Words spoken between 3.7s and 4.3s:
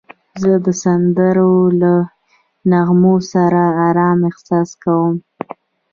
آرام